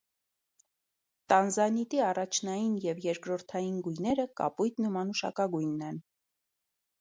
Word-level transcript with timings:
Տանզանիտի 1.33 1.99
առաջնային 2.05 2.73
և 2.85 3.03
երկրորդային 3.09 3.77
գույները 3.89 4.27
կապույտն 4.41 4.89
ու 4.89 4.93
մանուշակագույնն 4.97 5.87
են։ 5.93 6.03